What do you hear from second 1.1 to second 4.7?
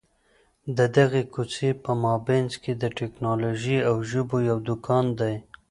کوڅې په مابينځ کي د ټکنالوژۍ او ژبو یو